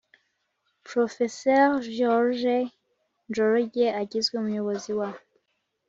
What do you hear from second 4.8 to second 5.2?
wa